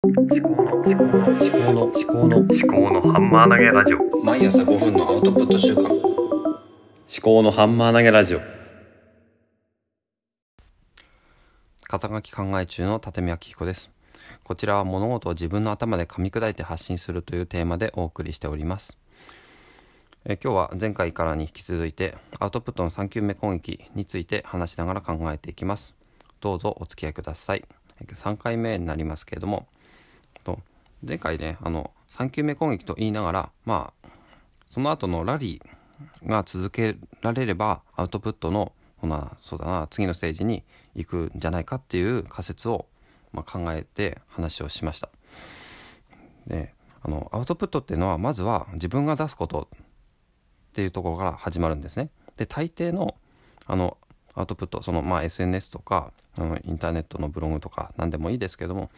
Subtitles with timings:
[0.00, 4.24] 思考の思考の思考の思考の思考のハンマー投げラジオ。
[4.24, 5.88] 毎朝5分のアウトプット週間。
[5.88, 5.92] 思
[7.20, 8.40] 考のハンマー投げラジオ。
[11.88, 13.90] 肩書き考え中の立見明彦です。
[14.44, 18.96] こちらは物事を自分の頭で噛み砕いて発信するというテーマでお送りしております。
[20.24, 25.92] え今日は前回からに引き続いてアウトプットの3球目攻撃について話しながら考えていきます。
[26.40, 27.64] どうぞお付き合いください。
[28.06, 29.66] 3回目になりますけれども
[31.06, 34.08] 前回ねあの3球目攻撃と言いながらまあ
[34.66, 42.86] その後のラリーが続けられればアウトプットのほなそうだな次のステージに行くんじゃないかっていう仮説を、
[43.32, 45.08] まあ、考えて話をしました。
[46.46, 49.78] であのアウトプットっていうのはまずは自分が出すことっ
[50.72, 52.10] ていうところから始まるんですね。
[52.36, 53.14] で大抵の
[53.66, 53.98] あの
[54.34, 58.90] アウトプットそのまあ SNS とかあのインターネットのブログとか何でもいいですけども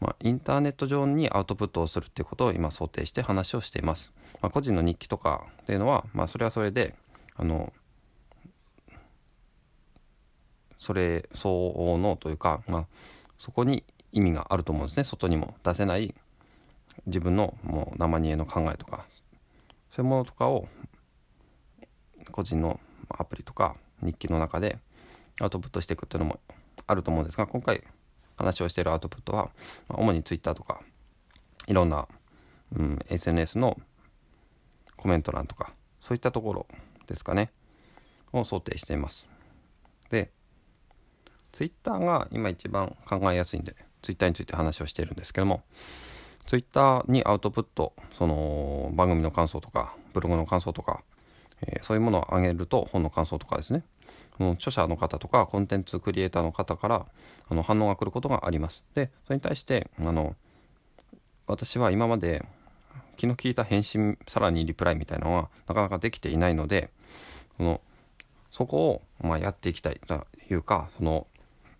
[0.00, 4.12] まあ、インターネット上にアウトプットをするっていうことを今想定して話をしています。
[4.40, 6.94] まあ、個人の日記とかっていうのは、まあ、それはそれで
[7.36, 7.72] あの
[10.78, 12.86] それ相応のというか、まあ、
[13.38, 16.14] そこに意味があると思うんですね外にも出せない
[17.06, 19.06] 自分のもう生煮えの考えとか
[19.90, 20.68] そういうものとかを
[22.30, 24.78] 個人のアプリとか日記の中で
[25.40, 26.40] アウトプットしていくっていうのも
[26.86, 27.82] あると思うんですが今回
[28.36, 29.50] 話をしているアウトプットは、
[29.88, 30.80] まあ、主に Twitter とか
[31.66, 32.06] いろんな、
[32.76, 33.78] うん、SNS の
[34.96, 36.66] コメント欄とかそういったところ
[37.06, 37.50] ですかね
[38.32, 39.26] を想定しています。
[40.10, 40.30] で
[41.52, 45.62] Twitter が今一番考えやすいんで Twitter について話をしているんですけども
[46.46, 51.02] Twitter にアウトプットその番組の感想とかブログの感想とか、
[51.62, 53.84] えー、そういうものを上げると本の感想とかですね
[54.38, 57.06] の著者の方とかコンテンツクリエイターの方から
[57.48, 58.84] あの反応が来ることがあります。
[58.94, 60.36] でそれに対してあの
[61.46, 62.44] 私は今まで
[63.16, 66.90] 気の利いた返信さらにリプライみたいなのはなかなかできていないので
[67.56, 67.80] その
[68.50, 71.26] そこをまあやっていきたいというかその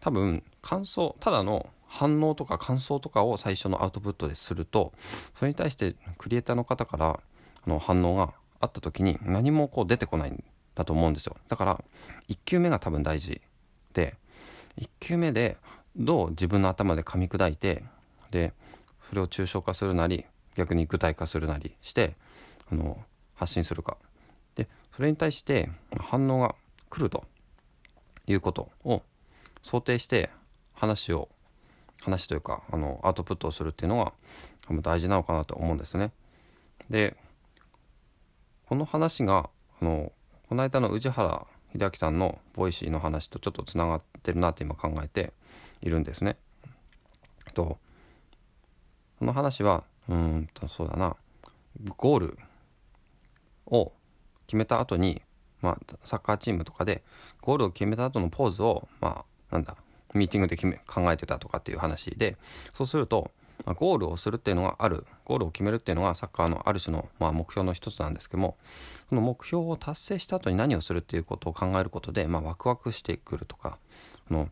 [0.00, 4.92] 多分感想ただの反応とか感想とかを最初のアウトプットですると
[5.34, 7.20] それに対してクリエイターの方から
[7.66, 8.32] あの反応が
[8.64, 10.42] あった時に何もこう出てこないん
[10.74, 11.84] だと思うんですよだから
[12.28, 13.40] 1球目が多分大事
[13.92, 14.16] で
[14.80, 15.56] 1球目で
[15.96, 17.84] どう自分の頭で噛み砕いて
[18.30, 18.52] で
[19.00, 20.24] それを抽象化するなり
[20.56, 22.14] 逆に具体化するなりして
[22.70, 22.98] あの
[23.34, 23.96] 発信するか
[24.54, 26.54] でそれに対して反応が
[26.90, 27.24] 来ると
[28.26, 29.02] いうことを
[29.62, 30.30] 想定して
[30.72, 31.28] 話を
[32.02, 34.12] 話というかあのアウトプットをするっていうのが
[34.82, 36.10] 大事なのかなと思うんですね。
[36.90, 37.16] で
[38.66, 40.12] この話があの
[40.48, 45.32] この間の宇治原秀明さんのボイシーの話とちょっとつながってるなって今考えて
[45.82, 46.36] いるんですね。
[47.52, 47.78] と
[49.18, 51.16] この話はうんとそうだな
[51.96, 52.38] ゴール
[53.66, 53.92] を
[54.46, 55.22] 決めた後に
[55.60, 57.02] まあサッカーチームとかで
[57.40, 59.76] ゴールを決めた後のポーズをまあなんだ
[60.14, 62.36] ミーティングで決め考えてたとかっていう話で
[62.72, 63.30] そうすると
[63.64, 68.56] まあ、ゴールをするっていうのがあるゴールを決めるっていうのがサッカーのある種の、まあ、目標の一つなんですけども
[69.08, 73.78] その目標を達成した後に何をするっていうことを考えることで、まあ、ワクワクしてくるとか
[74.30, 74.48] の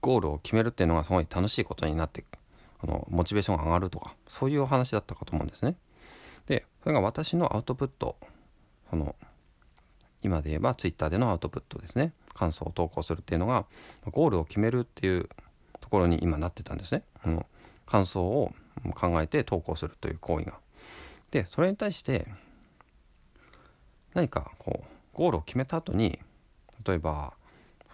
[0.00, 2.24] ゴールを決めるっていうのがすごい楽しいことになって
[2.80, 5.76] あのモチベーションが上がるとかそういうお話だったかと思うんですね。
[6.46, 8.16] でそれが私のアウトプット
[8.90, 9.14] その
[10.22, 13.66] 今で言えば Twitter でのアウトプットですね感想を投稿するっていうのが
[14.10, 15.28] ゴールを決めるっていう
[15.80, 17.02] ところに今なってたんですね。
[17.26, 17.46] うん
[17.88, 18.52] 感想を
[18.94, 20.54] 考えて投稿するという行為が。
[21.30, 22.26] でそれに対して
[24.14, 26.18] 何かこうゴールを決めた後に
[26.86, 27.34] 例えば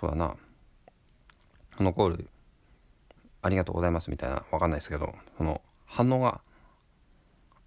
[0.01, 0.37] そうだな
[1.77, 2.29] このゴール
[3.43, 6.41] ありがとうございますみたいな分かんないですけどその反応が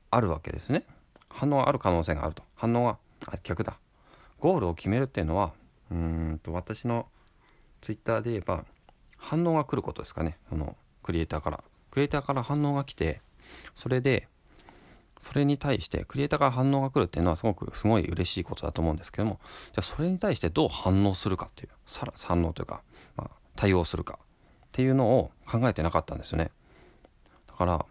[0.09, 0.83] あるわけですね。
[1.29, 2.43] 反応がある可能性があると。
[2.55, 2.97] 反応が
[3.27, 3.79] あ逆だ。
[4.39, 5.53] ゴールを決めるっていうのは
[5.91, 7.07] うんと私の
[7.81, 8.65] ツイッターで言えば
[9.17, 10.37] 反応が来ることですかね。
[10.49, 11.63] そのクリエイターから。
[11.97, 13.21] クリエイターから反応が来て
[13.73, 14.27] それで
[15.19, 19.39] それに対してクリエイターから反応が来るっていうのはすごくすごい嬉しいことだと思うんですけども
[19.73, 21.71] じゃあそれに対してどう反応するかっていう
[22.23, 22.83] 反応というか、
[23.15, 24.25] まあ、対応するかっ
[24.73, 26.51] ていうのを考えてなかったんですよね。
[27.47, 27.85] だから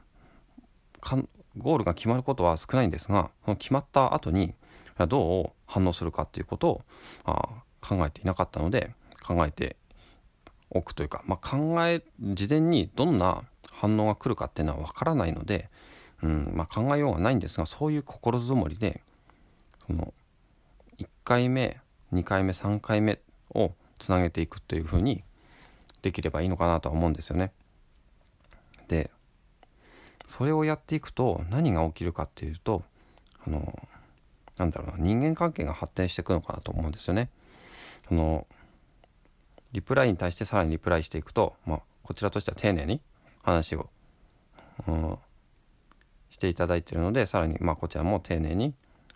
[1.59, 4.55] ゴールが決まることは少ないんですがその決まった後に
[5.09, 6.83] どう反応するかっていうことを
[7.25, 8.95] あ考えていなかったので
[9.27, 9.75] 考えて
[10.71, 13.43] おくというか、まあ、考え事前にどんな
[13.79, 15.69] 反応が来るかっていうのは分からないので、
[16.23, 19.03] うんまあ、考えようがないんですがそういう心づもりで
[19.87, 20.13] その
[20.99, 21.79] 1回目
[22.13, 23.19] 2回目3回目
[23.55, 25.23] をつなげていくというふうに
[26.03, 27.53] できればいいのかなとは思うんですよね。
[28.89, 29.11] で
[30.27, 32.83] それをやっていくと何が起きるかっていうと
[33.47, 33.89] あの
[34.59, 37.29] なんだろうな人間関係が発展していくのかなと思うんですよね。
[38.09, 38.47] その
[39.73, 43.01] リプライに対してさらにリプライしていくと、まあ、こちらとしては丁寧に
[43.47, 43.89] 話を、
[44.89, 45.19] うん、
[46.31, 48.75] していただいているのでさらにまあこちらも丁寧に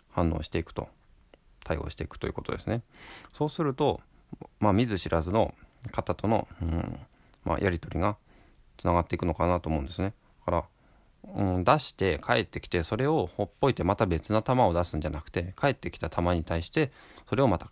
[0.09, 0.87] 反応していくと
[1.65, 2.81] 対応していくということですね。
[3.33, 3.99] そうすると、
[4.59, 5.53] まあ、見ず知らずの
[5.91, 6.99] 方との、うん
[7.43, 8.15] まあ、やり取りが
[8.77, 10.13] つながっていくのかなと思うんですね。
[10.45, 10.63] だから、
[11.35, 16.91] うん、出して帰ってきてそれをほっぽいてまた別な球を出すんじゃなくて帰ってきた球に対して
[17.27, 17.67] それをまた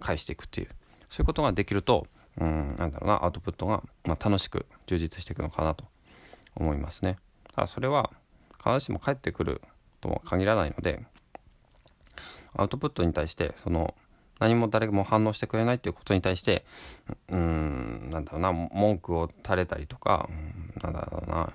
[0.00, 0.68] 返していくっていう
[1.08, 2.06] そういうことができると、
[2.40, 5.84] うん、なんだろうなアウトプットが、まあ、楽しく充実していくのかなと
[6.56, 7.16] 思いますね。
[7.54, 8.10] ただそれは
[8.58, 9.60] 必ずしも帰ってくる
[10.00, 11.04] とも限らないので
[12.54, 13.94] アウトプットに対してその
[14.38, 16.64] 何も誰も反応してくれないっていうことに対して
[17.28, 20.28] うんなんだろうな文句を垂れたりとか
[20.82, 21.52] なんだろうな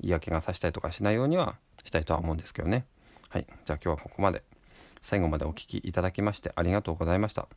[0.00, 2.84] 嫌気がさしたりとかしないようにはしたいとは思うんですけどね。
[3.28, 3.46] はい。
[3.64, 4.42] じゃあ今日はここまで。
[5.02, 7.48] 最後までお聴きいただきましてありがとうございました。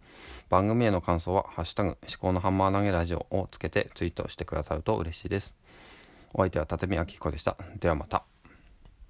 [0.50, 5.56] 番組への感想は「ハッシュタグ思考のハンマー投げラジオ」をつけてツイートしてくださると嬉しいです。
[6.34, 7.56] お相手は立見明彦でした。
[7.80, 8.35] ではまた。